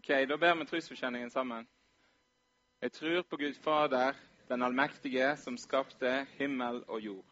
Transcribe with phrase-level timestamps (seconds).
[0.00, 1.66] Ok, Da ber vi trosforkjenningen sammen.
[2.82, 4.12] Jeg tror på Gud Fader,
[4.48, 7.24] den allmektige, som skapte himmel og jord.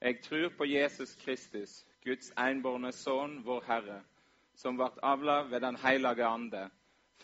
[0.00, 3.98] Jeg tror på Jesus Kristus, Guds enbårne Sønn, vår Herre,
[4.54, 6.70] som ble avla ved Den hellige ande,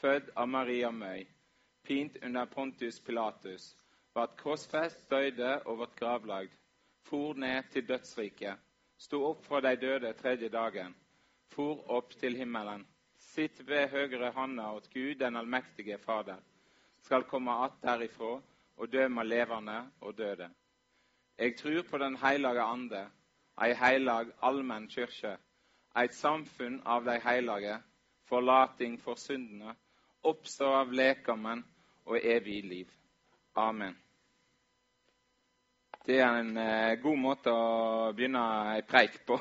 [0.01, 1.27] født av Maria Møy,
[1.85, 3.77] pint under Pontius Pilatus,
[4.15, 6.59] ble korsfest, døde og ble gravlagd,
[7.07, 8.59] for ned til dødsriket,
[8.99, 10.95] sto opp fra de døde tredje dagen,
[11.55, 12.83] for opp til himmelen
[13.33, 16.37] sitt ved høyre handa åt Gud, den allmektige Fader,
[17.03, 18.41] skal komme att derifra
[18.77, 20.51] og dømme levende og døde.
[21.39, 23.07] Jeg tror på Den hellige ande,
[23.63, 25.37] ei heilag allmenn kyrkje,
[25.97, 27.79] eit samfunn av de hellige,
[28.29, 29.75] forlating for syndene,
[30.23, 31.65] oppstå av lekamen
[32.05, 32.91] og evig liv.
[33.57, 33.97] Amen.
[36.07, 38.43] Det er en eh, god måte å begynne
[38.75, 39.39] ei preik på.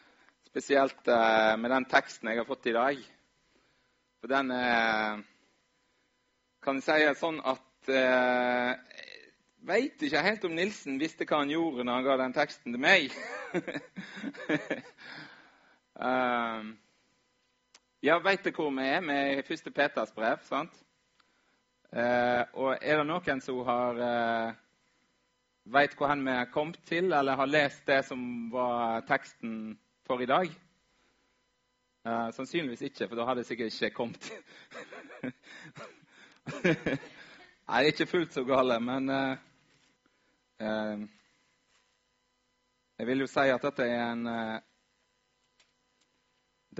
[0.50, 3.02] Spesielt eh, med den teksten jeg har fått i dag.
[4.20, 5.20] For den eh,
[6.60, 8.74] kan jeg si sånn at eh,
[9.64, 12.82] veit ikke helt om Nilsen visste hva han gjorde når han ga den teksten til
[12.84, 13.16] meg.
[16.10, 16.70] um,
[18.04, 19.10] ja, veit du hvor vi er?
[19.40, 20.76] I første Peters brev, sant?
[21.90, 24.58] Uh, og er det noen som har uh,
[25.64, 28.20] veit hvor vi er kommet til, eller har lest det som
[28.52, 30.52] var teksten for i dag?
[32.06, 34.32] Uh, sannsynligvis ikke, for da hadde jeg sikkert ikke kommet.
[37.68, 39.36] Nei, ikke fullt så gale, men uh,
[40.64, 41.02] uh,
[42.98, 44.24] Jeg vil jo si at dette er en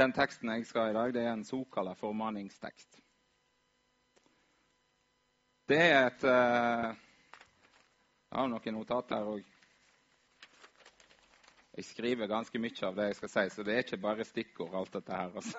[0.00, 3.00] Den teksten jeg skal i dag, det er en såkalt formaningstekst.
[5.68, 6.96] Det er et Jeg
[8.38, 9.59] har noen notater her òg.
[11.70, 14.72] Jeg skriver ganske mye av det jeg skal si, så det er ikke bare stikkord,
[14.74, 15.30] alt dette her.
[15.38, 15.58] Altså.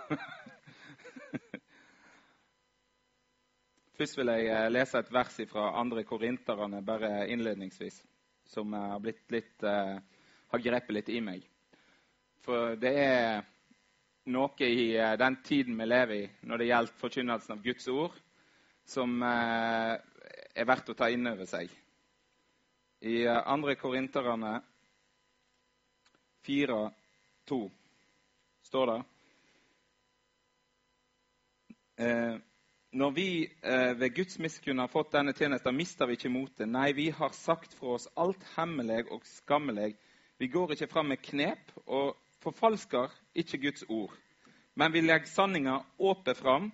[3.95, 8.01] Først vil jeg eh, lese et vers fra andre korinterne bare innledningsvis,
[8.51, 8.99] som har,
[9.31, 10.01] litt, uh,
[10.51, 11.45] har grepet litt i meg.
[12.43, 13.45] For det er
[14.33, 14.91] noe i
[15.21, 18.17] den tiden vi lever i når det gjelder forkynnelsen av Guds ord,
[18.83, 21.71] som er verdt å ta inn over seg.
[23.05, 24.59] I andre korinterne
[26.45, 26.91] 4,
[27.49, 27.71] 2
[28.63, 29.01] står det.
[32.01, 32.35] Eh,
[32.91, 33.27] når vi
[33.63, 36.67] eh, ved Guds miskunn har fått denne tjenesten, mister vi ikke motet.
[36.67, 39.93] Nei, vi har sagt fra oss alt hemmelig og skammelig.
[40.41, 44.15] Vi går ikke fram med knep og forfalsker ikke Guds ord.
[44.75, 46.71] Men vi legger sanninga åpent fram,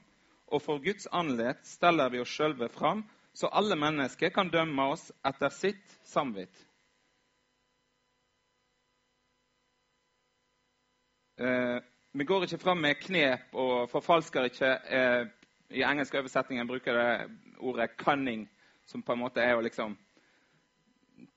[0.48, 3.04] og for Guds anlet steller vi oss sjølve fram,
[3.34, 6.54] så alle mennesker kan dømme oss etter sitt samvitt.
[11.38, 15.28] Vi går ikke fram med knep og forfalsker ikke eh,
[15.70, 18.48] I engelsk oversetning bruker det ordet 'cunning',
[18.86, 19.98] som på en måte er å liksom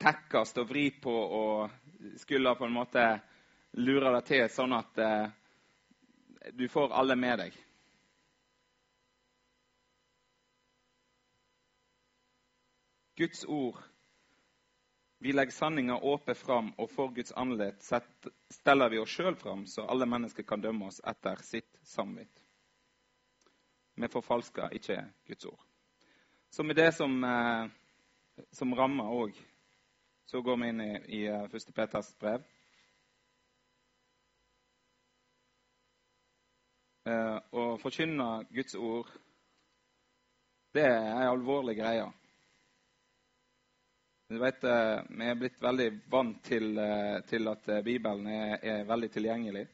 [0.01, 1.71] tekkast og vri på og
[2.17, 3.21] skulle på en måte
[3.73, 5.29] lure deg til sånn at eh,
[6.53, 7.59] du får alle med deg.
[13.17, 13.90] Guds ord
[15.23, 17.83] vi legger sanninga åpent fram, og for Guds andlet
[18.51, 22.41] steller vi oss sjøl fram, så alle mennesker kan dømme oss etter sitt samvitt.
[24.01, 24.97] Vi forfalsker ikke
[25.29, 25.61] Guds ord.
[26.51, 27.69] Så med det som, eh,
[28.51, 29.37] som rammer òg,
[30.25, 31.75] så går vi inn i, i uh, eh, 1.
[31.75, 32.47] Peters brev.
[37.05, 39.11] Uh, å forkynne Guds ord,
[40.73, 42.09] det er ei alvorlig greie.
[44.31, 48.61] Du vet, eh, Vi er blitt veldig vant til, eh, til at eh, Bibelen er,
[48.63, 49.65] er, veldig tilgjengelig.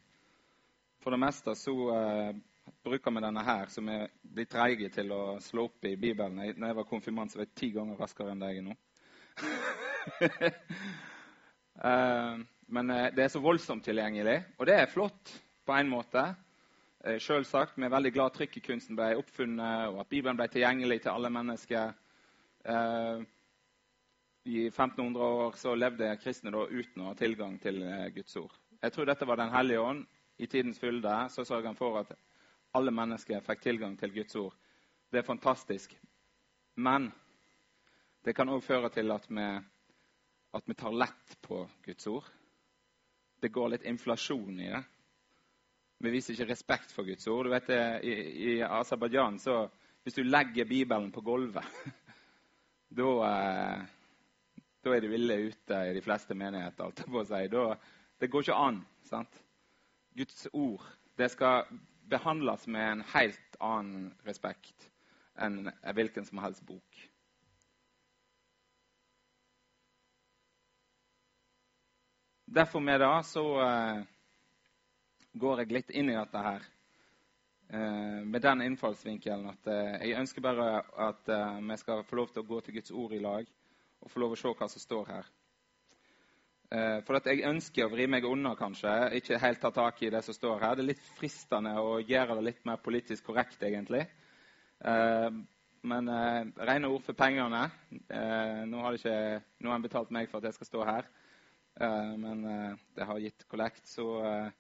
[1.05, 2.39] For det meste så uh,
[2.83, 6.41] bruker vi denne her, som er blitt treige til å slå opp i Bibelen.
[6.41, 8.79] Jeg, jeg var konfirmant, så var jeg ti ganger raskere enn deg nå.
[11.85, 12.41] uh,
[12.81, 15.37] men det er så voldsomt tilgjengelig, og det er flott
[15.69, 16.25] på en måte.
[17.05, 21.13] Uh, Selvsagt, vi er veldig glad trykkekunsten ble oppfunnet, og at Bibelen ble tilgjengelig til
[21.13, 21.93] alle mennesker.
[22.65, 23.21] Uh,
[24.47, 28.53] i 1500 år så levde kristne da uten å ha tilgang til eh, Guds ord.
[28.79, 30.05] Jeg tror dette var Den hellige ånd.
[30.39, 32.13] I tidens fylde så sørger han for at
[32.77, 34.55] alle mennesker fikk tilgang til Guds ord.
[35.11, 35.97] Det er fantastisk.
[36.77, 37.09] Men
[38.23, 39.47] det kan òg føre til at vi,
[40.55, 42.29] at vi tar lett på Guds ord.
[43.43, 44.85] Det går litt inflasjon i det.
[46.05, 47.49] Vi viser ikke respekt for Guds ord.
[47.49, 47.71] Du vet,
[48.05, 48.15] I
[48.53, 49.67] i Aserbajdsjan så
[50.07, 51.65] Hvis du legger Bibelen på gulvet,
[52.99, 53.81] da eh,
[54.87, 56.85] da er de ville ute i de fleste menigheter.
[56.85, 57.43] alt på si.
[57.51, 57.65] Da,
[58.21, 58.85] det går ikke an.
[59.03, 59.43] sant?
[60.17, 60.87] Guds ord
[61.19, 61.65] det skal
[62.09, 64.91] behandles med en helt annen respekt
[65.37, 65.67] enn
[65.97, 67.03] hvilken som helst bok.
[72.47, 74.05] Derfor med det så uh,
[75.35, 76.63] går jeg litt inn i dette her
[77.75, 80.69] uh, med den innfallsvinkelen at uh, jeg ønsker bare
[81.09, 81.29] at
[81.67, 83.51] vi skal få lov til å gå til Guds ord i lag
[84.03, 85.33] og få lov å se hva som står her.
[87.07, 88.91] for at jeg ønsker å vri meg unna, kanskje.
[89.15, 90.75] Ikke helt ta tak i det som står her.
[90.75, 94.03] Det er litt fristende å gjøre det litt mer politisk korrekt, egentlig.
[95.83, 96.11] men
[96.59, 97.71] rene ord for pengene.
[98.67, 101.07] nå har ikke noen betalt meg for at jeg skal stå her.
[101.81, 104.53] Eh, men eh, det har gitt kollekt, så eh,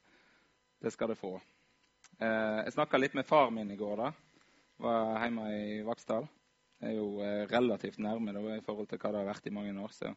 [0.80, 1.38] det skal det få.
[2.16, 3.96] Jeg snakka litt med far min i går.
[4.00, 4.12] da.
[4.80, 6.28] Var hjemme i Vaksdal.
[6.84, 7.06] Er jo
[7.48, 9.94] relativt nærme da, i forhold til hva det har vært i mange år.
[9.96, 10.10] så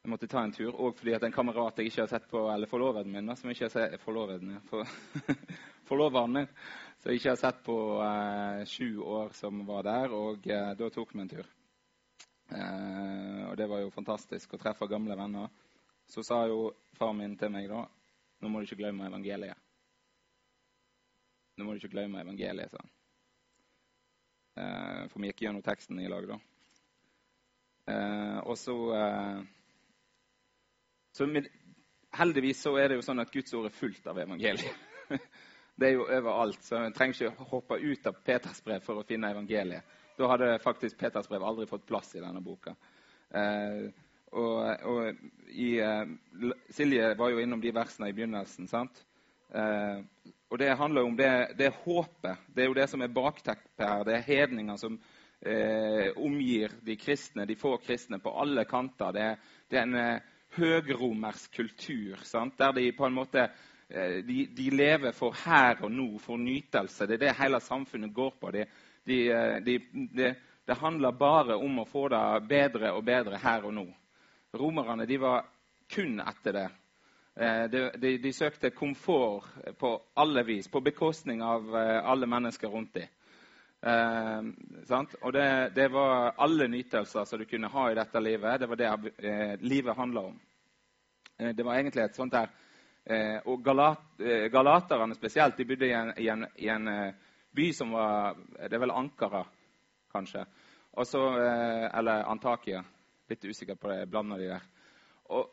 [0.00, 2.40] jeg måtte ta en tur, òg fordi at en kamerat jeg ikke har sett på,
[2.48, 4.88] eller forloveden min, da, som ikke har sett, forloveden, min, for,
[5.90, 6.46] forloveren min,
[7.02, 10.14] som jeg ikke har sett på eh, sju år, som var der.
[10.16, 11.50] Og eh, da tok vi en tur.
[12.48, 15.52] Eh, og det var jo fantastisk å treffe gamle venner.
[16.08, 17.84] Så sa jo far min til meg da
[18.40, 19.66] nå må du ikke glemme evangeliet.
[21.60, 22.99] Nå må du ikke glemme evangeliet, sa han.
[24.56, 26.38] Eh, for vi gikk gjennom teksten i lag, da.
[27.90, 29.40] Eh, og så eh,
[31.16, 31.48] Så med,
[32.14, 34.84] heldigvis så er det jo sånn at Guds ord er fullt av evangeliet.
[35.80, 39.06] det er jo overalt, så en trenger ikke hoppe ut av Peters brev for å
[39.06, 39.98] finne evangeliet.
[40.18, 42.76] Da hadde faktisk Peters brev aldri fått plass i denne boka.
[43.34, 43.90] Eh,
[44.30, 48.68] og, og i, eh, Silje var jo innom de versene i begynnelsen.
[48.70, 49.02] sant?
[49.54, 50.02] Eh,
[50.50, 52.46] og det handler om det, det håpet.
[52.54, 54.04] Det er jo det som er bakteppet her.
[54.06, 54.98] Det er hedninger som
[55.46, 59.12] eh, omgir de kristne, de få kristne, på alle kanter.
[59.14, 59.28] Det,
[59.70, 62.58] det er en eh, høgromersk kultur sant?
[62.58, 67.06] der de på en måte eh, de, de, lever for her og nå, for nytelse.
[67.06, 68.50] Det er det hele samfunnet går på.
[68.50, 68.66] De,
[69.06, 69.20] de,
[69.62, 70.34] de,
[70.66, 73.86] det handler bare om å få det bedre og bedre her og nå.
[74.58, 75.46] Romerne de var
[75.90, 76.68] kun etter det.
[77.34, 79.44] Eh, de, de, søkte komfort
[79.78, 83.06] på alle vis, på bekostning av eh, alle mennesker rundt dem.
[83.82, 84.42] Eh,
[85.22, 88.60] og det, det, var alle nytelser som du kunne ha i dette livet.
[88.60, 88.88] Det var det
[89.18, 90.40] eh, livet handla om.
[91.38, 92.50] Eh, det var egentlig et sånt der
[93.04, 94.18] eh, Og galat,
[94.52, 96.90] galaterne spesielt, de bodde i en, i en, i en
[97.56, 99.44] by som var Det er vel Ankara,
[100.12, 100.44] kanskje.
[100.98, 101.22] Også,
[101.94, 102.82] eller Antakia.
[103.30, 104.06] Litt usikker på det.
[104.10, 104.68] Blander de der.
[105.30, 105.48] Og,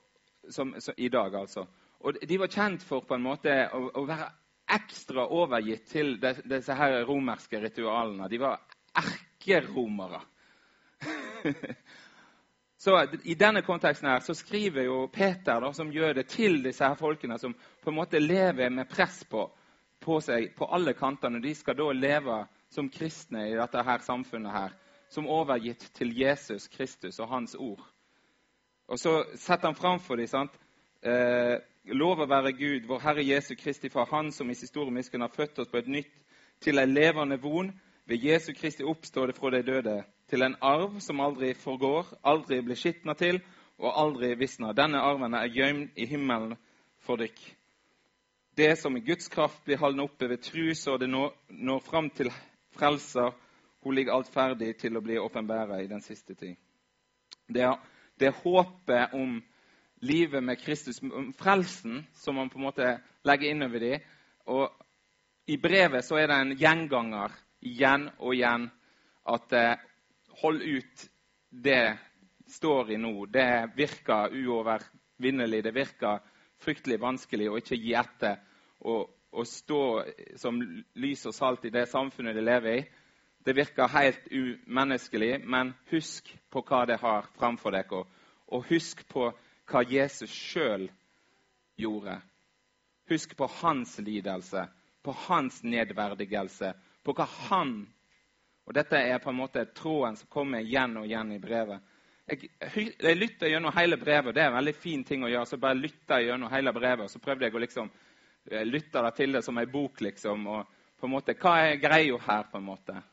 [0.49, 1.67] som, som, I dag, altså.
[1.99, 4.29] Og de var kjent for på en måte å, å være
[4.77, 8.27] ekstra overgitt til de, disse her romerske ritualene.
[8.29, 8.59] De var
[8.97, 10.21] erkeromere.
[12.83, 16.85] så I denne konteksten her så skriver jo Peter, da, som gjør det til disse
[16.85, 19.47] her folkene som på en måte lever med press på
[20.07, 22.37] på seg på alle kanter, når De skal da leve
[22.71, 24.75] som kristne i dette her samfunnet her,
[25.09, 27.81] som overgitt til Jesus Kristus og hans ord.
[28.87, 30.53] Og så setter han fram for dem sant?
[31.03, 31.57] Eh,
[31.87, 35.23] Lov å være Gud, vår Herre Jesu Kristi Far, Han som i sin store miskunn
[35.23, 36.11] har født oss på et nytt
[36.59, 37.69] til en levende von
[38.05, 42.75] ved Jesu Kristi oppståde fra de døde, til en arv som aldri forgår, aldri blir
[42.75, 43.39] skitna til
[43.79, 44.75] og aldri visner.
[44.75, 46.57] Denne arven er gjemt i himmelen
[46.99, 47.39] for dykk
[48.57, 52.09] det som i Guds kraft blir holdt oppe ved tru, så det når, når fram
[52.09, 52.31] til
[52.73, 53.35] frelser.
[53.83, 56.55] Hun ligger alt ferdig til å bli åpenbæra i den siste tid.
[57.47, 57.77] Det er,
[58.19, 59.37] det håpet om
[60.01, 62.89] livet med Kristus, om frelsen, som man på en måte
[63.25, 64.07] legger innover dem.
[64.45, 64.69] Og
[65.47, 68.67] i brevet så er det en gjenganger igjen og igjen
[69.27, 69.85] at eh,
[70.41, 71.07] hold ut
[71.49, 71.97] det
[72.47, 73.25] står i nå.
[73.25, 75.63] Det virker uovervinnelig.
[75.63, 76.19] Det virker
[76.63, 78.39] fryktelig vanskelig å ikke gi etter
[78.87, 79.81] og, og stå
[80.39, 80.59] som
[80.99, 82.85] lys og salt i det samfunnet de lever i.
[83.47, 88.01] Det virker helt umenneskelig, men husk på hva det har framfor dere.
[88.51, 89.29] Og husk på
[89.71, 90.89] hva Jesus sjøl
[91.79, 92.17] gjorde.
[93.07, 94.65] Husk på hans lidelse,
[94.99, 96.73] på hans nedverdigelse,
[97.07, 97.87] på hva han
[98.67, 101.79] Og dette er på en måte tråden som kommer igjen og igjen i brevet.
[102.27, 102.49] Jeg,
[102.99, 104.35] jeg lytter gjennom hele brevet.
[104.35, 105.47] Det er en veldig fin ting å gjøre.
[105.47, 107.93] Så bare lytter jeg gjennom hele brevet, og så prøvde jeg å liksom
[108.51, 110.49] eh, lytte til det som ei bok, liksom.
[110.51, 113.03] Og på en måte, hva er greia her, på en måte?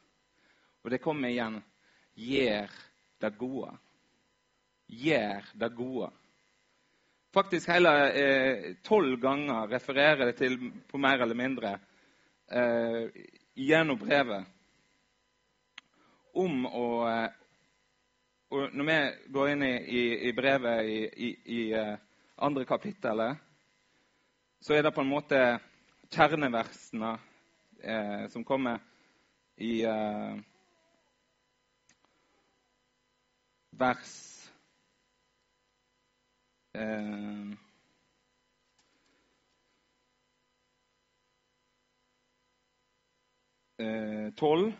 [0.85, 1.61] Og det kommer igjen.
[2.15, 2.73] Gjør
[3.21, 3.71] det gode.
[4.87, 6.11] Gjør det gode.
[7.35, 11.73] Faktisk hele eh, tolv ganger refererer det til på mer eller mindre
[12.47, 13.09] eh,
[13.59, 14.45] gjennom brevet
[16.35, 17.33] om å, eh,
[18.55, 18.99] og når vi
[19.35, 21.97] går inn i, i, i brevet i, i, uh,
[22.47, 23.39] andre kapittelet,
[24.63, 25.41] så er det på en måte
[26.15, 27.11] kjerneversene
[27.83, 28.79] eh, som kommer
[29.59, 30.37] i eh,
[33.79, 34.13] vers
[36.75, 37.51] eh,
[43.79, 44.73] eh, 12.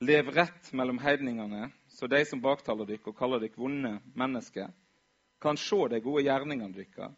[0.00, 4.68] Lev rett mellom heidningene, så de som baktaler dykk og kaller dykk vonde mennesker,
[5.40, 7.14] kan se de gode gjerningene dykkar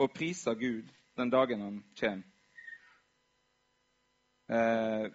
[0.00, 2.26] og prise Gud den dagen han kommer.
[4.50, 5.06] Eh,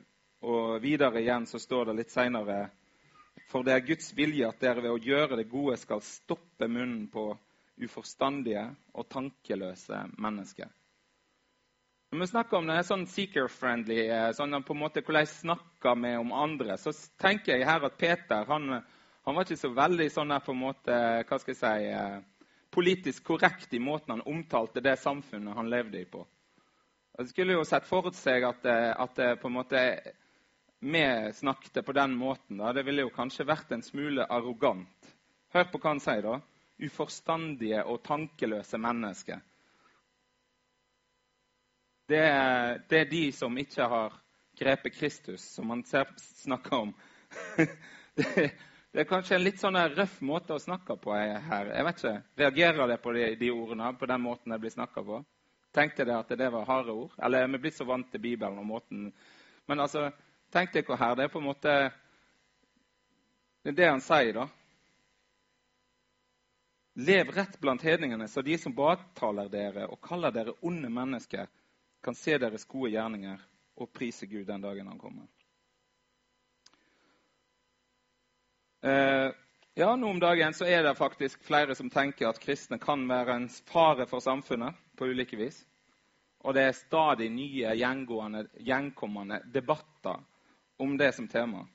[0.46, 2.70] og videre igjen så står det litt seinere
[3.52, 7.06] For det er Guds vilje at dere ved å gjøre det gode skal stoppe munnen
[7.12, 7.30] på
[7.86, 10.72] uforstandige og tankeløse mennesker.
[12.12, 15.98] Når vi snakker om det sånn seeker-friendly, eh, sånn på en måte hvordan jeg snakker
[16.00, 18.78] med om andre, så tenker jeg her at Peter han,
[19.26, 22.54] han var ikke så veldig sånn der på en måte, hva skal jeg si, eh,
[22.72, 26.24] politisk korrekt i måten han omtalte det samfunnet han levde i på.
[27.18, 29.84] Jeg skulle jo sett for seg at, eh, at på en måte
[30.86, 32.58] vi snakket på den måten.
[32.58, 32.74] Da.
[32.74, 35.14] Det ville jo kanskje vært en smule arrogant.
[35.54, 36.40] Hør på hva han sier, da.
[36.86, 39.42] Uforstandige og tankeløse mennesker.
[42.06, 44.18] Det er, det er, de som ikke har
[44.60, 46.94] grepet Kristus, som man snakker om.
[48.16, 48.52] Det,
[48.94, 51.68] det, er kanskje en litt sånn røff måte å snakke på her.
[51.68, 55.04] Jeg vet ikke, Reagerer det på de, de ordene, på den måten det blir snakka
[55.04, 55.18] på?
[55.76, 57.18] Tenkte dere at det var harde ord?
[57.20, 59.10] Eller er vi blitt så vant til Bibelen og måten
[59.68, 60.06] Men altså,
[60.54, 61.16] tenk dere her.
[61.16, 61.76] Det er på en måte
[63.64, 64.48] Det er det han sier, da.
[66.96, 71.48] Lev rett blant hedningene, så de som baktaler dere og kaller dere onde mennesker,
[72.06, 73.42] kan se deres gode gjerninger
[73.82, 75.26] og prise Gud den dagen han kommer.
[78.86, 79.34] Eh,
[79.74, 83.36] ja, Nå om dagen så er det faktisk flere som tenker at kristne kan være
[83.36, 85.58] en fare for samfunnet på ulike vis.
[86.46, 90.22] Og det er stadig nye gjenkommende debatter
[90.78, 91.66] om det som tema.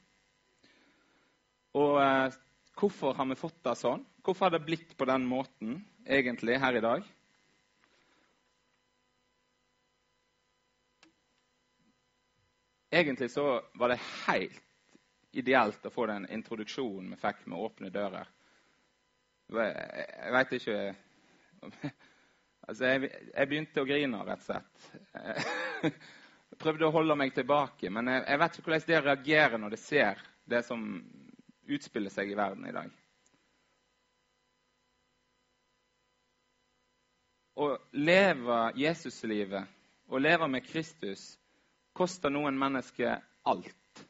[1.78, 2.36] Og eh,
[2.78, 4.04] hvorfor har vi fått det sånn?
[4.24, 7.06] Hvorfor har det blitt på den måten egentlig her i dag?
[12.90, 14.62] Egentlig så var det helt
[15.30, 18.30] ideelt å få den introduksjonen vi fikk med åpne dører.
[19.50, 20.80] Jeg veit ikke
[22.70, 25.94] Altså, jeg, jeg, begynte å grine, rett og slett.
[26.60, 29.80] Prøvde å holde meg tilbake, men jeg, jeg vet ikke hvordan det reagerer når det
[29.80, 30.82] ser det som
[31.70, 32.90] utspiller seg i verden i dag.
[37.60, 39.68] Å leve Jesuslivet,
[40.08, 41.34] å leve med Kristus,
[41.96, 44.04] koster noen mennesker alt.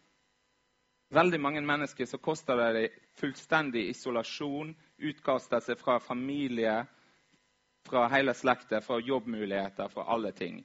[1.11, 6.77] Veldig mange mennesker så koster det fullstendig isolasjon, utkastelse fra familie,
[7.87, 10.61] fra hele slekta, fra jobbmuligheter, fra alle ting.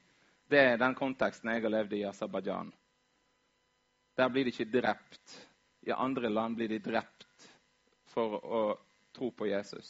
[0.50, 2.72] Det er den konteksten jeg har levd i i Aserbajdsjan.
[4.16, 5.38] Der blir de ikke drept.
[5.86, 7.48] I andre land blir de drept
[8.14, 8.62] for å
[9.16, 9.90] tro på Jesus.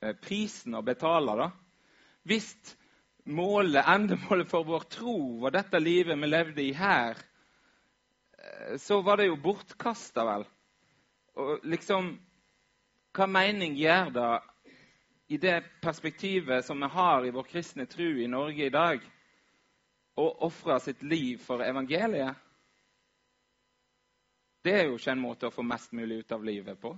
[0.00, 1.50] Eh, prisen å betale, da
[2.28, 2.52] Hvis
[3.24, 7.16] målet, endemålet for vår tro var dette livet vi levde i her,
[8.38, 10.46] eh, så var det jo bortkasta, vel.
[11.36, 12.16] Og liksom
[13.16, 14.28] Hva mening gjør det
[15.28, 19.02] i det perspektivet som vi har i vår kristne tro i Norge i dag,
[20.18, 22.36] å ofre sitt liv for evangeliet?
[24.64, 26.94] Det er jo ikke en måte å få mest mulig ut av livet på.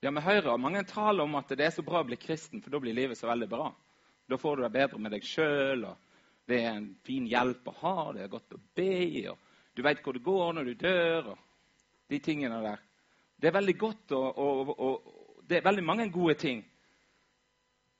[0.00, 2.70] Ja, Vi hører mange taler om at det er så bra å bli kristen, for
[2.70, 3.72] da blir livet så veldig bra.
[4.30, 7.78] Da får du det bedre med deg sjøl, og det er en fin hjelp å
[7.82, 11.32] ha, det er godt å be, og du veit hvor det går når du dør,
[11.34, 11.38] og
[12.14, 12.85] de tingene der.
[13.36, 16.64] Det er veldig godt, og, og, og, det er veldig mange gode ting.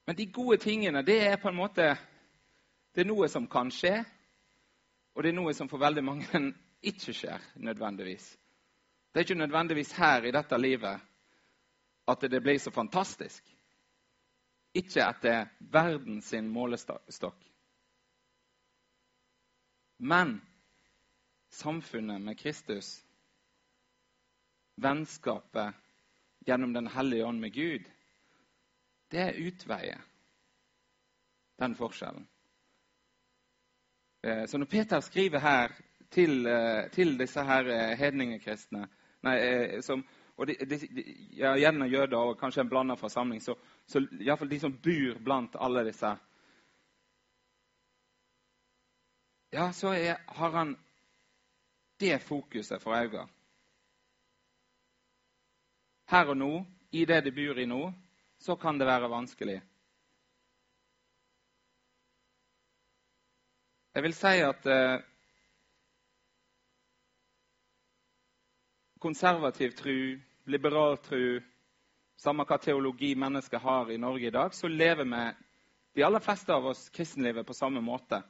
[0.07, 1.97] Men de gode tingene, det er på en måte
[2.95, 3.99] Det er noe som kan skje,
[5.15, 6.41] og det er noe som for veldig mange
[6.91, 8.31] ikke skjer nødvendigvis.
[9.13, 11.01] Det er ikke nødvendigvis her i dette livet
[12.09, 13.45] at det blir så fantastisk.
[14.75, 17.45] Ikke etter verdens målestokk.
[19.99, 20.41] Men
[21.49, 23.06] samfunnet med Kristus,
[24.77, 25.75] vennskapet
[26.47, 27.85] gjennom Den hellige ånd med Gud,
[29.09, 30.01] det utveier
[31.57, 32.27] den forskjellen.
[34.23, 35.73] Eh, så når Peter skriver her
[36.11, 38.89] til, eh, til disse her eh, hedningekristne
[39.83, 40.05] som,
[40.37, 41.05] og de, de,
[41.35, 43.57] ja, Gjennom jøder og kanskje en blanda forsamling, så,
[43.87, 46.13] så iallfall de som bor blant alle disse
[49.53, 50.77] Ja, så er, har han
[52.01, 53.27] det fokuset for øynene.
[56.07, 56.51] Her og nå,
[56.95, 57.81] i det de bor i nå,
[58.39, 59.57] så kan det være vanskelig.
[63.97, 65.01] Jeg vil si at eh,
[69.01, 70.19] konservativ tru,
[70.53, 71.41] liberal tru,
[72.21, 75.25] samme hva teologi mennesket har i Norge i dag, så lever vi,
[75.97, 78.21] de aller fleste av oss kristenlivet på samme måte.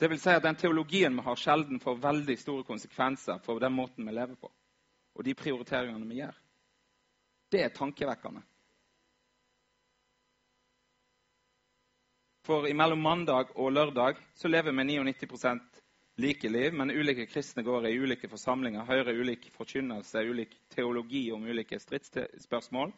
[0.00, 3.76] Det vil si at Den teologien vi har, sjelden får veldig store konsekvenser for den
[3.76, 4.50] måten vi lever på,
[5.14, 6.42] og de prioriteringene vi gjør.
[7.50, 8.42] Det er tankevekkende.
[12.46, 15.80] For imellom mandag og lørdag så lever vi 99%
[16.22, 21.44] like liv, men ulike kristne går i ulike forsamlinger, hører ulik forkynnelse, ulik teologi om
[21.44, 22.92] ulike stridsspørsmål.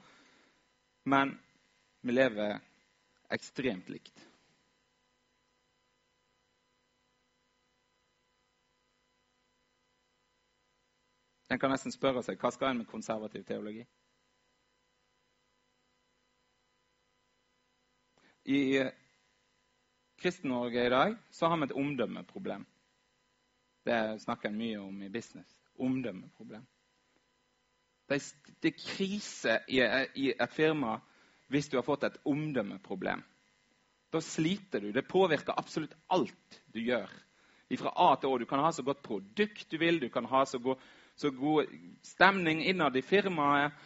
[1.05, 1.33] Men
[2.02, 2.59] vi lever
[3.33, 4.28] ekstremt likt.
[11.49, 13.87] En kan nesten spørre seg hva skal en med konservativ teologi?
[18.49, 18.90] I
[20.17, 22.64] Kristen-Norge i dag så har vi et omdømmeproblem.
[23.85, 25.50] Det snakker en mye om i business.
[25.76, 26.64] Omdømmeproblem.
[28.09, 30.97] Det er, krise i, et firma
[31.52, 33.21] hvis du har fått et omdømmeproblem.
[34.12, 34.93] Da sliter du.
[34.97, 37.12] Det påvirker absolutt alt du gjør.
[37.76, 38.40] Fra A til Å.
[38.40, 40.81] Du kan ha så godt produkt du vil, du kan ha så god,
[41.21, 41.69] så god
[42.00, 43.76] stemning innad i firmaet,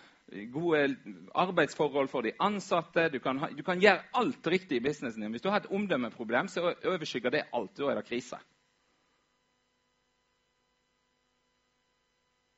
[0.53, 0.97] gode
[1.35, 3.09] arbeidsforhold for de ansatte.
[3.09, 5.33] Du kan, ha, du kan, gjøre alt riktig i businessen din.
[5.35, 7.75] Hvis du har et omdømmeproblem, så overskygger det alt.
[7.77, 8.39] Da er det krise.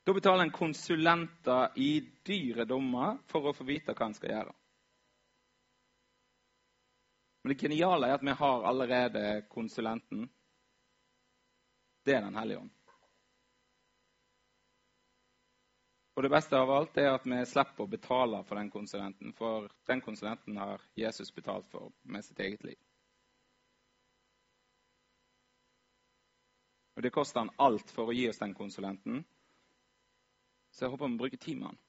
[0.04, 1.90] Da betaler en konsulenter i
[2.26, 4.52] dyre dommer for å få vite hva en skal gjøre.
[7.44, 10.28] Men det geniale er at vi har allerede konsulenten.
[12.04, 12.70] Det er Den hellige ånd.
[16.14, 19.66] Og det beste av alt er at vi slipper å betale for den konsulenten, for
[19.90, 22.78] den konsulenten har Jesus betalt for med sitt eget liv.
[26.94, 29.24] Og det koster han alt for å gi oss den konsulenten,
[30.70, 31.80] så jeg håper vi bruker tid med han.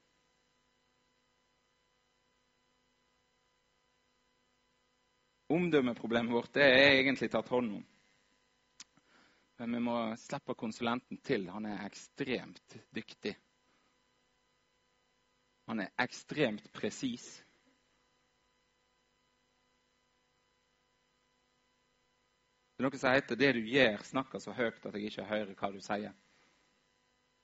[5.55, 7.85] Omdømmeproblemet vårt det er egentlig tatt hånd om.
[9.61, 11.45] Men vi må slippe konsulenten til.
[11.53, 13.35] Han er ekstremt dyktig.
[15.65, 17.25] Han er ekstremt presis.
[22.75, 25.53] Det er noe som heter 'det du gjør, snakker så høyt at jeg ikke hører
[25.55, 26.13] hva du sier'.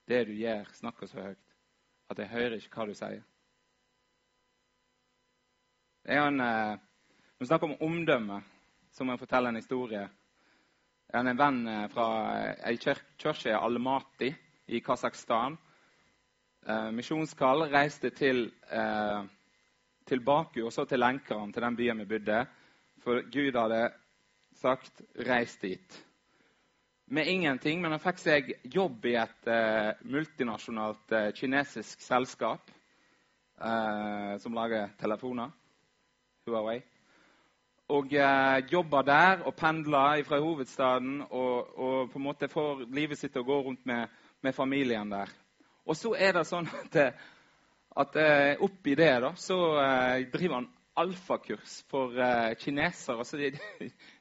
[0.07, 1.55] Det du gjør, snakker så høyt
[2.09, 3.23] at jeg hører ikke hva du sier.
[6.03, 8.43] Det er en, Når vi snakker om omdømme,
[8.91, 10.09] så må jeg fortelle en historie.
[11.11, 12.07] Jeg har en venn eh, fra
[12.69, 14.33] ei kirke i Almaty
[14.67, 15.70] i Kasakhstan eh,
[16.93, 19.23] misjonskall, reiste til, eh,
[20.05, 22.45] til Baku og så til Lenkeren, til den byen vi bodde.
[23.01, 23.91] For Gud hadde
[24.53, 26.03] sagt 'reis dit'.
[27.07, 32.71] Med ingenting, men han fikk seg jobb i et eh, multinasjonalt eh, kinesisk selskap
[33.59, 35.51] eh, som lager telefoner.
[36.47, 36.81] Huawei.
[37.91, 43.19] Og eh, jobber der og pendler fra hovedstaden og, og, på en måte får livet
[43.19, 44.07] sitt til å gå rundt med,
[44.41, 45.27] med familien der.
[45.85, 46.97] Og så er det sånn at,
[48.03, 50.69] at eh, oppi det da, så eh, driver han
[51.01, 52.17] alfakurs for
[52.59, 53.21] kinesere.
[53.23, 53.51] Altså de,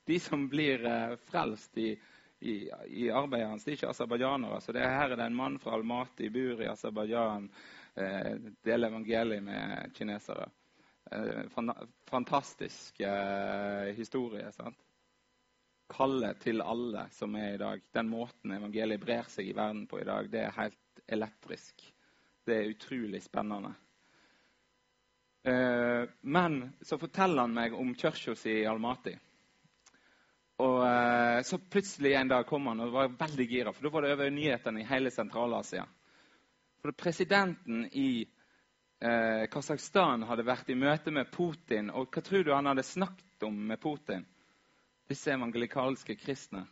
[0.09, 0.87] de, som blir
[1.29, 1.91] frelst i,
[2.41, 2.55] i,
[2.87, 4.61] i, arbeidet hans, de er ikke aserbajdsjanere.
[4.63, 7.51] Så det, her er det en mann fra Almaty, bor i Aserbajdsjan,
[8.65, 10.47] deler evangeliet med kinesere.
[12.09, 13.03] Fantastisk
[13.99, 14.47] historie.
[14.55, 14.79] sant?
[15.91, 17.83] Kalle til alle som er i dag.
[17.95, 20.79] Den måten evangeliet brer seg i verden på i dag, det er helt
[21.13, 21.85] elektrisk.
[22.47, 23.75] Det er utrolig spennende.
[25.43, 29.15] Eh, men så forteller han meg om kirka si i Almaty.
[30.61, 34.05] Og eh, så plutselig en dag kom han og var veldig gira, for da var
[34.05, 35.87] det over nyhetene i hele Sentral-Asia.
[36.81, 38.27] For presidenten i
[39.01, 41.91] eh, Kasakhstan hadde vært i møte med Putin.
[41.93, 44.27] Og hva tror du han hadde snakket om med Putin?
[45.09, 46.67] Disse evangelikalske kristne.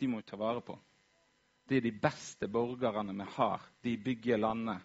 [0.00, 0.76] De må ta vare på.
[1.72, 3.60] Er de beste borgerne vi har.
[3.80, 4.82] De bygger landet.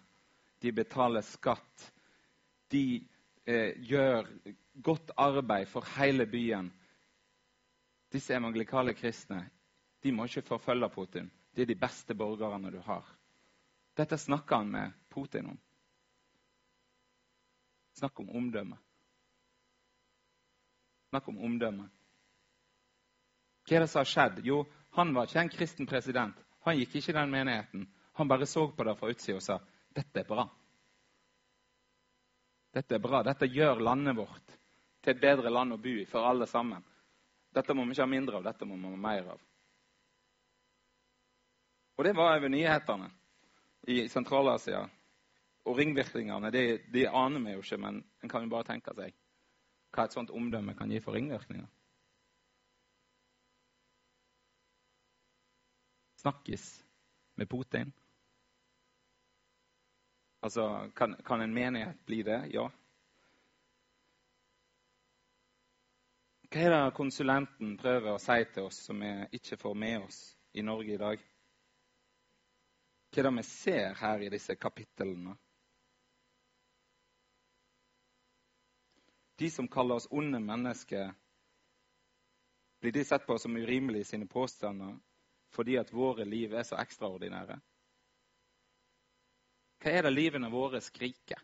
[0.60, 1.92] De betaler skatt.
[2.72, 3.04] De
[3.44, 4.24] eh, gjør
[4.82, 6.70] godt arbeid for hele byen.
[8.12, 9.42] Disse evangelikale kristne
[10.02, 11.30] de må ikke forfølge Putin.
[11.54, 13.04] De er de beste borgerne du har.
[13.96, 15.58] Dette snakker han med Putin om.
[17.98, 18.78] Snakk om omdømme.
[21.10, 21.88] Snakk om omdømme.
[23.66, 24.44] Hva er det som har skjedd?
[24.46, 24.62] Jo,
[24.96, 26.36] han var ikke en kristen president.
[26.66, 27.86] Han gikk ikke i den menigheten.
[28.18, 29.58] Han bare så på det fra utsida og sa
[29.94, 30.44] dette er bra.
[32.74, 33.22] Dette er bra.
[33.26, 34.56] Dette gjør landet vårt
[35.02, 36.82] til et bedre land å bo i for alle sammen.
[37.54, 39.40] Dette må vi ikke ha mindre av, dette må vi ha mer av.
[41.98, 43.08] Og det var over nyhetene
[43.90, 44.84] i Sentral-Asia.
[45.66, 49.16] Og ringvirkningene de, de aner vi jo ikke, men en kan jo bare tenke seg
[49.94, 51.66] hva et sånt omdømme kan gi for ringvirkninger.
[56.18, 56.84] Snakkes
[57.34, 57.92] med Putin.
[60.40, 62.40] Altså, kan, kan en menighet bli det?
[62.54, 62.68] Ja.
[66.48, 70.20] Hva er det konsulenten prøver å si til oss som vi ikke får med oss
[70.58, 71.22] i Norge i dag?
[73.10, 75.36] Hva er det vi ser her i disse kapitlene?
[79.38, 81.12] De som kaller oss onde mennesker,
[82.80, 84.96] blir de sett på som urimelige i sine påstander
[85.54, 87.58] fordi at våre liv er så ekstraordinære?
[89.78, 91.40] Hva er det livene våre skriker?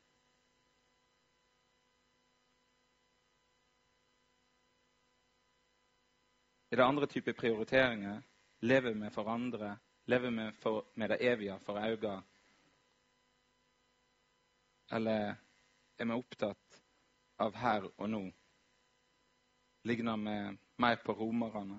[6.75, 8.23] Er det andre typer prioriteringer?
[8.67, 9.77] Lever vi for andre?
[10.11, 12.23] Lever vi for, med det evige for øynene?
[14.93, 15.37] Eller
[15.99, 16.81] er vi opptatt
[17.39, 18.25] av her og nå?
[19.87, 21.79] Ligner vi mer på romerne?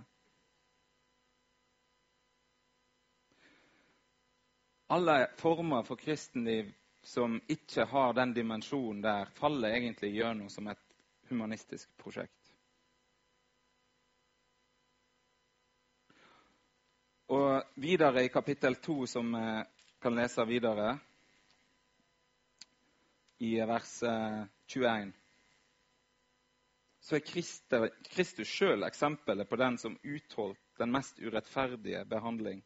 [4.87, 10.81] Alle former for kristenliv som ikke har den dimensjonen der, faller egentlig gjennom som et
[11.29, 12.51] humanistisk prosjekt.
[17.33, 19.45] Og videre i kapittel 2, som vi
[20.01, 20.91] kan lese videre,
[23.41, 23.97] i vers
[24.67, 25.13] 21,
[27.01, 32.61] så er Kristus sjøl eksempelet på den som utholdt den mest urettferdige behandling.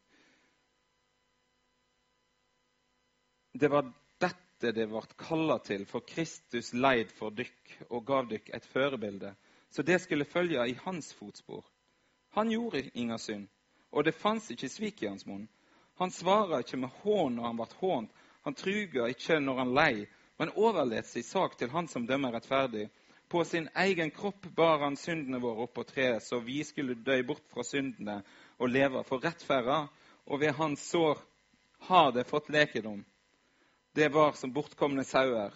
[3.52, 8.52] Det var dette det ble kalla til, for Kristus leid for dykk og gav dykk
[8.54, 9.34] et førebilde,
[9.70, 11.64] så det skulle følge i hans fotspor.
[12.36, 13.48] Han gjorde inga synd
[13.90, 15.48] og det fantes ikke svik i hans munn.
[16.00, 18.10] Han svarer ikke med hån når han ble hånt,
[18.46, 19.94] han truga ikke når han lei,
[20.38, 22.88] men overlot sin sak til han som dømmer rettferdig.
[23.28, 27.20] På sin egen kropp bar han syndene våre opp på treet, så vi skulle dø
[27.26, 28.22] bort fra syndene
[28.58, 29.84] og leve for rettferda,
[30.26, 31.20] og ved hans sår
[31.90, 33.04] har det fått lekedom.
[33.92, 35.54] Det var som bortkomne sauer,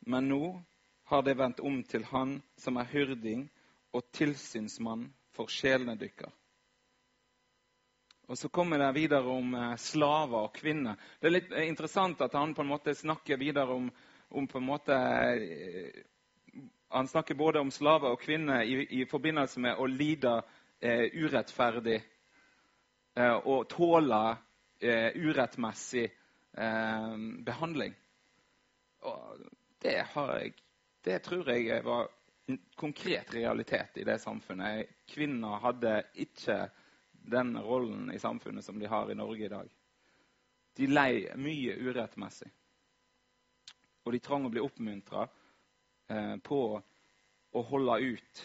[0.00, 0.62] men nå
[1.04, 3.44] har det vendt om til han som er hyrding
[3.94, 5.04] og tilsynsmann
[5.36, 6.32] for sjelene dykker.
[8.28, 10.98] Og så kommer det videre om eh, slaver og kvinner.
[11.20, 13.86] Det er litt eh, interessant at han på en måte snakker videre om,
[14.28, 16.02] om på en måte eh,
[16.90, 20.34] Han snakker både om slaver og kvinner i, i forbindelse med å lide
[20.80, 21.98] eh, urettferdig
[23.14, 24.22] eh, og tåle
[24.80, 26.08] eh, urettmessig
[27.46, 27.92] behandling.
[29.06, 29.42] Og
[29.82, 30.54] det, har jeg,
[31.06, 32.08] det tror jeg var
[32.48, 34.88] en konkret realitet i det samfunnet.
[35.06, 36.64] Kvinner hadde ikke
[37.28, 39.68] den rollen i samfunnet som de har i Norge i dag.
[40.78, 42.48] De lei mye urettmessig.
[44.06, 45.26] Og de trang å bli oppmuntra
[46.08, 46.60] eh, på
[47.52, 48.44] å holde ut.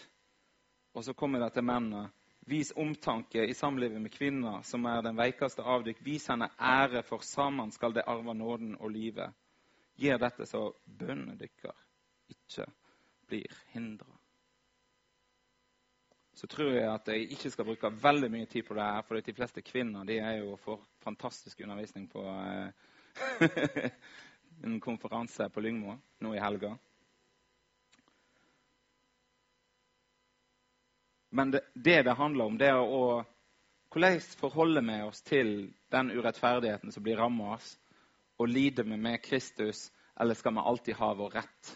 [0.94, 2.10] Og så kommer det til mennene.
[2.46, 6.02] Vis omtanke i samlivet med kvinner, som er den veikeste av dykk.
[6.04, 9.32] Vis henne ære, for sammen skal det arve nåden og livet.
[9.96, 11.80] Gjør dette så bønnene deres
[12.34, 12.68] ikke
[13.28, 14.14] blir hindra
[16.34, 19.04] så tror jeg at jeg ikke skal bruke veldig mye tid på det her.
[19.06, 23.88] For de fleste kvinner de er jo for fantastisk undervisning på eh,
[24.66, 26.74] en konferanse på Lyngmo nå i helga.
[31.34, 33.24] Men det, det handler om, det er å
[33.94, 35.48] hvordan forholder vi oss til
[35.94, 37.68] den urettferdigheten som blir rammet oss,
[38.38, 39.86] og lider vi med Kristus,
[40.18, 41.74] eller skal vi alltid ha vår rett?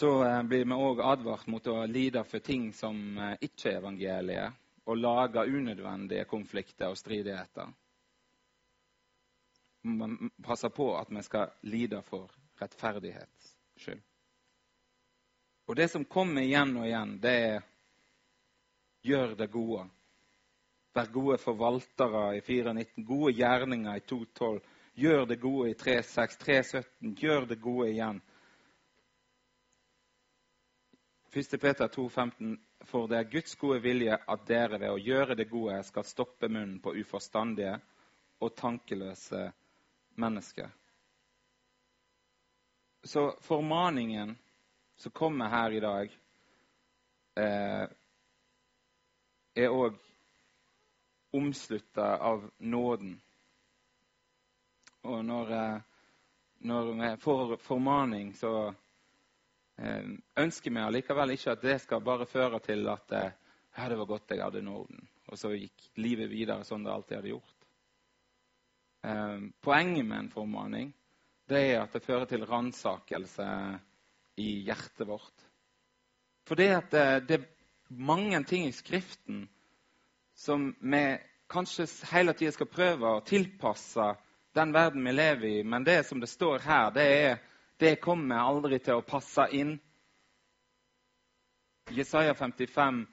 [0.00, 3.80] så eh, blir vi òg advart mot å lide for ting som eh, ikke er
[3.82, 7.68] evangeliet, og lage unødvendige konflikter og stridigheter.
[9.84, 14.02] Man passer på at vi skal lide for rettferdighets skyld.
[15.70, 17.60] Og det som kommer igjen og igjen, det er
[19.06, 19.86] gjør det gode.
[20.94, 24.58] Vær gode forvaltere i 4.19, gode gjerninger i 2.12.
[25.00, 27.14] Gjør det gode i 3.6, 3.17.
[27.20, 28.18] Gjør det gode igjen.
[31.30, 31.60] 1.
[31.62, 35.78] Peter 2,15.: For det er Guds gode vilje at dere ved å gjøre det gode
[35.86, 37.76] skal stoppe munnen på uforstandige
[38.40, 39.44] og tankeløse
[40.18, 40.72] mennesker.
[43.02, 44.36] Så formaningen
[44.96, 46.18] som kommer her i dag,
[47.34, 47.86] eh,
[49.54, 49.96] er òg
[51.32, 53.14] omslutta av nåden.
[55.02, 55.78] Og når eh,
[56.60, 58.74] når vi får formaning, så
[59.76, 60.04] eh,
[60.36, 63.32] ønsker vi allikevel ikke at det skal bare føre til at eh,
[63.88, 65.08] det var godt jeg hadde nåden.
[65.30, 67.66] Og så gikk livet videre sånn det alltid hadde gjort.
[69.08, 70.92] Eh, poenget med en formaning
[71.50, 73.46] det er at det fører til ransakelse
[74.40, 75.46] i hjertet vårt.
[76.46, 77.48] For det, at det, det er
[77.90, 79.44] mange ting i Skriften
[80.34, 81.04] som vi
[81.50, 84.12] kanskje hele tida skal prøve å tilpasse
[84.54, 87.40] den verden vi lever i, men det som det står her, det, er,
[87.78, 89.76] det kommer aldri til å passe inn.
[91.94, 93.04] Jesaja 55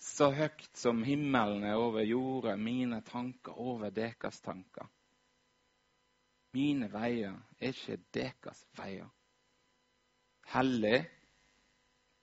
[0.00, 4.88] så høyt som himmelen er over jorda, mine tanker over deres tanker.
[6.56, 9.08] Mine veier er ikke dekas veier.
[10.50, 11.04] Hellig,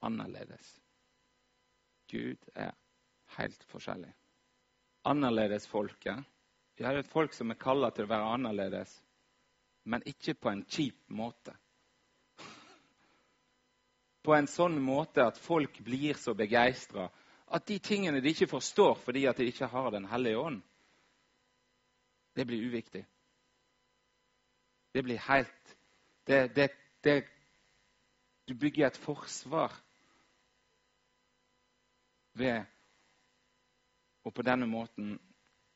[0.03, 0.73] annerledes.
[2.11, 2.73] Gud er
[3.37, 4.11] helt forskjellig.
[5.07, 6.25] Annerledesfolket
[6.77, 8.91] vi har et folk som er kalla til å være annerledes,
[9.89, 11.55] men ikke på en kjip måte.
[14.27, 17.07] På en sånn måte at folk blir så begeistra
[17.47, 20.61] at de tingene de ikke forstår fordi at de ikke har Den hellige ånd,
[22.35, 23.05] det blir uviktig.
[24.91, 25.77] Det blir helt
[26.27, 26.71] det, det,
[27.03, 27.25] det,
[28.47, 29.73] Du bygger et forsvar
[32.37, 32.63] ved
[34.23, 35.17] å på denne måten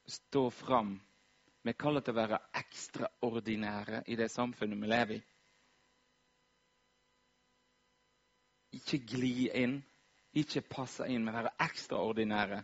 [0.07, 0.93] stå fram.
[1.63, 5.21] Vi kaller det å være ekstraordinære i det samfunnet vi lever i.
[8.79, 9.81] Ikke gli inn,
[10.31, 12.61] ikke passe inn, men være ekstraordinære.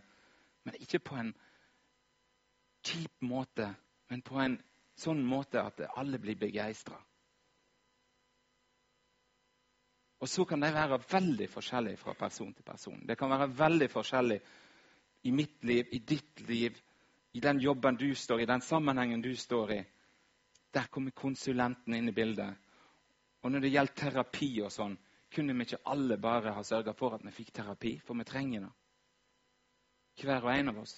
[0.64, 1.34] Men ikke på en
[2.88, 3.68] kjip måte,
[4.08, 4.56] men på en
[4.98, 6.98] sånn måte at alle blir begeistra.
[10.18, 13.04] Og så kan det være veldig forskjellig fra person til person.
[13.06, 14.38] Det kan være veldig forskjellig
[15.22, 16.78] i mitt liv, i ditt liv,
[17.32, 19.82] i den jobben du står i, den sammenhengen du står i.
[20.74, 22.56] Der kommer konsulenten inn i bildet.
[23.42, 24.96] Og når det gjelder terapi og sånn,
[25.30, 27.98] kunne vi ikke alle bare ha sørga for at vi fikk terapi?
[28.04, 28.72] For vi trenger det.
[30.18, 30.96] Hver og en av oss.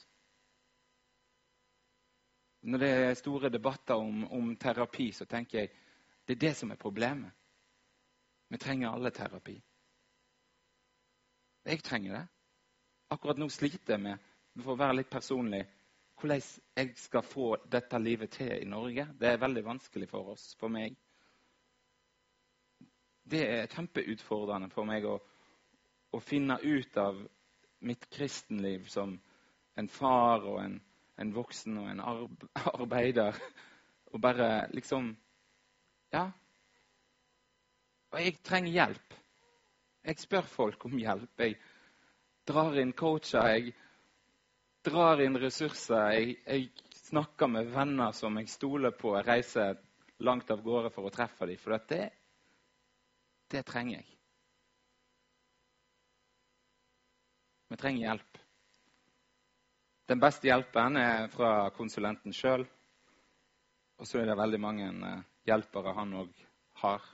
[2.62, 5.70] Når det er store debatter om, om terapi, så tenker jeg
[6.26, 7.32] det er det som er problemet.
[8.50, 9.56] Vi trenger alle terapi.
[11.64, 12.26] Jeg trenger det.
[13.10, 14.18] Akkurat nå sliter jeg med,
[14.60, 15.64] for å være litt personlig,
[16.20, 16.42] hvordan
[16.76, 19.06] jeg skal få dette livet til i Norge.
[19.18, 20.96] Det er veldig vanskelig for oss, for meg.
[23.30, 25.16] Det er kjempeutfordrende for meg å,
[26.12, 27.18] å finne ut av
[27.86, 29.14] mitt kristenliv som
[29.78, 30.80] en far og en,
[31.20, 32.00] en voksen og en
[32.74, 33.36] arbeider.
[34.12, 35.16] Og bare liksom
[36.12, 36.30] Ja.
[38.10, 39.14] Og jeg trenger hjelp.
[40.04, 41.38] Jeg spør folk om hjelp.
[41.38, 41.58] Jeg
[42.48, 43.46] drar inn coacher.
[43.46, 43.74] Jeg
[44.84, 46.16] drar inn ressurser.
[46.16, 46.70] Jeg, jeg,
[47.10, 49.16] snakker med venner som jeg stoler på.
[49.16, 49.78] Jeg reiser
[50.22, 51.58] langt av gårde for å treffe dem.
[51.58, 52.04] For det,
[53.50, 54.06] det trenger jeg.
[57.70, 58.39] Vi trenger hjelp.
[60.10, 62.64] Den beste hjelpen er fra konsulenten sjøl.
[64.02, 66.40] Og så er det veldig mange eh, hjelpere han òg
[66.80, 67.04] har.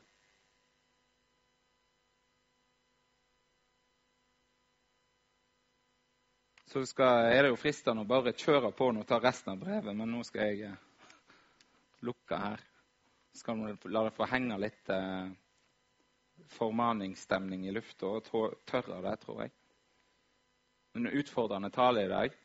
[6.73, 9.93] Så skal, er det jo fristende å bare kjøre på og ta resten av brevet,
[9.93, 11.29] men nå skal jeg eh,
[12.01, 12.65] lukke her.
[13.29, 15.29] Så skal du la det få henge litt eh,
[16.57, 19.55] formaningsstemning i lufta og tørre det, tror jeg.
[20.97, 22.43] En utfordrende tale i dag.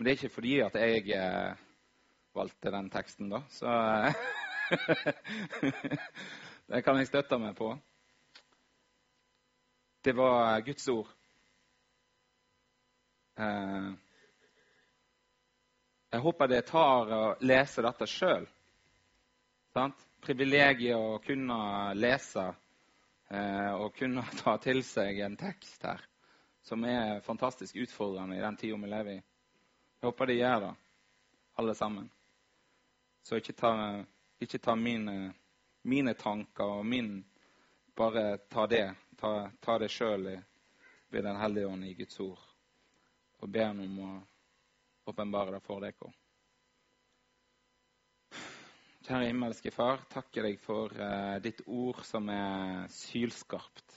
[0.00, 1.58] Men det er ikke fordi at jeg eh,
[2.32, 3.42] valgte den teksten, da.
[3.52, 3.68] Så
[6.72, 7.68] Det kan jeg støtte meg på.
[10.00, 11.12] Det var Guds ord.
[13.44, 13.92] Eh,
[16.16, 18.48] jeg håper det tar å lese dette sjøl.
[20.24, 21.60] Privilegiet å kunne
[22.00, 26.08] lese eh, og kunne ta til seg en tekst her
[26.64, 29.24] som er fantastisk utfordrende i den tida vi lever i.
[30.00, 30.74] Jeg håper de gjør det,
[31.60, 32.10] alle sammen.
[33.22, 33.72] Så ikke ta,
[34.40, 35.34] ikke ta mine,
[35.82, 37.18] mine, tanker og min
[38.00, 38.94] Bare ta det.
[39.20, 40.30] Ta, ta det sjøl
[41.10, 42.46] ved Den hellige ånd i Guds ord
[43.40, 44.10] og ber ham om å
[45.10, 46.12] åpenbare det for dere.
[49.00, 53.96] Kjære himmelske Far, takker deg for uh, ditt ord som er sylskarpt,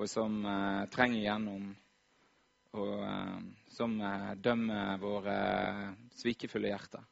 [0.00, 1.68] og som uh, trenger gjennom,
[2.76, 3.40] og uh,
[3.72, 3.98] som
[4.42, 5.36] dømmer våre
[6.16, 7.04] svikefulle hjerter.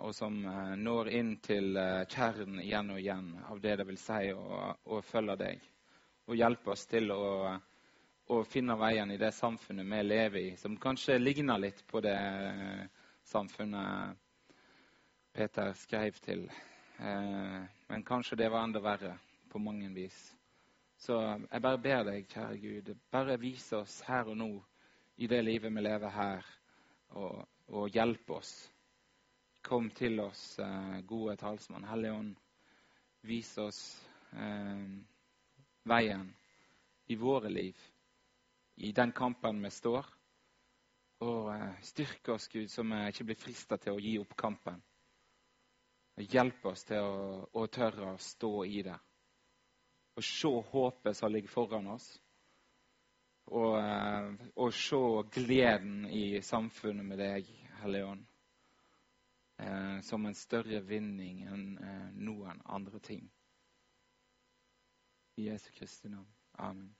[0.00, 0.36] og som
[0.78, 1.74] når inn til
[2.08, 5.66] kjernen igjen og igjen av det det vil si å, følge deg.
[6.30, 7.58] Og hjelpe oss til å
[8.30, 12.16] å finne veien i det samfunnet vi lever i, som kanskje ligner litt på det
[13.26, 14.14] samfunnet
[15.34, 16.46] Peter skrev til
[17.00, 19.14] Eh, men kanskje det var enda verre
[19.48, 20.18] på mange vis.
[21.00, 21.16] Så
[21.52, 24.50] jeg bare ber deg, kjære Gud, bare vis oss her og nå
[25.16, 26.50] i det livet vi lever her,
[27.16, 27.40] og,
[27.72, 28.52] og hjelp oss.
[29.64, 31.88] Kom til oss, eh, gode talsmann.
[31.88, 32.36] Hellige Ånd,
[33.28, 33.80] vis oss
[34.32, 34.84] eh,
[35.88, 36.28] veien
[37.08, 37.80] i våre liv,
[38.76, 40.04] i den kampen vi står.
[41.24, 44.84] Og eh, styrke oss, Gud, så vi ikke blir frista til å gi opp kampen.
[46.20, 49.00] Hjelp oss til å, å tørre å stå i det.
[50.20, 52.08] Og se håpet som ligger foran oss.
[53.46, 55.00] Og, eh, og se
[55.32, 57.48] gleden i samfunnet med deg,
[57.80, 58.26] Hellige Ånd.
[59.58, 63.24] Eh, som en større vinning enn eh, noen andre ting.
[65.40, 66.28] I Jesu Kristi navn.
[66.58, 66.92] Amen.